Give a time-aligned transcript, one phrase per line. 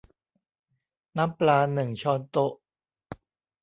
[1.17, 2.53] น้ำปลา หนึ่งช้อนโต๊ะ